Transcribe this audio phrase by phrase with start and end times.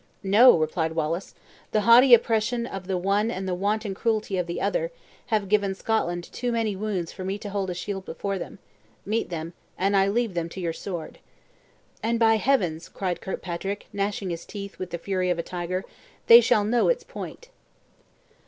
[0.23, 1.35] "No," replied Wallace;
[1.73, 4.89] "the haughty oppression of the one and the wanton cruelty of the other,
[5.27, 8.57] have given Scotland too many wounds for me to hold a shield before them;
[9.05, 11.19] meet them, and I leave them to your sword."
[12.01, 15.85] "And by heavens!" cried Kirkpatrick, gnashing his teeth with the fury of a tiger,
[16.25, 17.49] "they shall know its point!"